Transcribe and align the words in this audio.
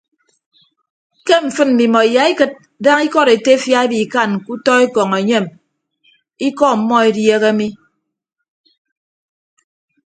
Ke 1.25 1.35
mfịn 1.45 1.69
mmimọ 1.73 1.99
iyaikịd 2.09 2.51
daña 2.83 3.03
ikọd 3.07 3.27
etefia 3.35 3.79
ebikan 3.87 4.31
ke 4.43 4.49
utọ 4.55 4.71
ekọñ 4.85 5.09
enyem 5.19 5.45
ikọ 6.47 6.63
ọmmọ 6.73 6.95
edieehe 7.09 7.49
mi. 7.57 7.67